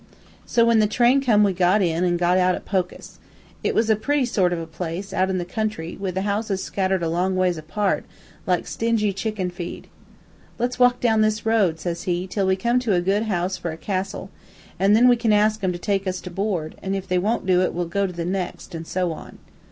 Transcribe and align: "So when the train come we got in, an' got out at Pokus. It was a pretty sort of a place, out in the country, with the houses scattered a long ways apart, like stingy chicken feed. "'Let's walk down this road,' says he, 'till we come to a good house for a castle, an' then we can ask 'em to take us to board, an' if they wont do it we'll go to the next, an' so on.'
"So 0.47 0.65
when 0.65 0.79
the 0.79 0.87
train 0.87 1.21
come 1.21 1.43
we 1.43 1.53
got 1.53 1.79
in, 1.79 2.03
an' 2.03 2.17
got 2.17 2.39
out 2.39 2.55
at 2.55 2.65
Pokus. 2.65 3.19
It 3.63 3.75
was 3.75 3.87
a 3.87 3.95
pretty 3.95 4.25
sort 4.25 4.51
of 4.51 4.57
a 4.57 4.65
place, 4.65 5.13
out 5.13 5.29
in 5.29 5.37
the 5.37 5.45
country, 5.45 5.95
with 5.95 6.15
the 6.15 6.23
houses 6.23 6.63
scattered 6.63 7.03
a 7.03 7.07
long 7.07 7.35
ways 7.35 7.55
apart, 7.55 8.03
like 8.47 8.65
stingy 8.65 9.13
chicken 9.13 9.51
feed. 9.51 9.89
"'Let's 10.57 10.79
walk 10.79 11.01
down 11.01 11.21
this 11.21 11.45
road,' 11.45 11.79
says 11.79 12.01
he, 12.05 12.25
'till 12.25 12.47
we 12.47 12.55
come 12.55 12.79
to 12.79 12.95
a 12.95 12.99
good 13.01 13.25
house 13.25 13.57
for 13.57 13.69
a 13.69 13.77
castle, 13.77 14.31
an' 14.79 14.93
then 14.93 15.07
we 15.07 15.15
can 15.17 15.31
ask 15.33 15.63
'em 15.63 15.71
to 15.71 15.77
take 15.77 16.07
us 16.07 16.19
to 16.21 16.31
board, 16.31 16.73
an' 16.81 16.95
if 16.95 17.07
they 17.07 17.19
wont 17.19 17.45
do 17.45 17.61
it 17.61 17.71
we'll 17.71 17.85
go 17.85 18.07
to 18.07 18.13
the 18.13 18.25
next, 18.25 18.73
an' 18.73 18.85
so 18.85 19.11
on.' 19.11 19.37